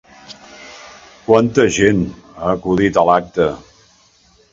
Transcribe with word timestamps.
Quanta 1.27 1.65
gent 1.75 2.01
ha 2.39 2.49
acudit 2.55 2.97
a 3.03 3.05
l'acte? 3.11 3.47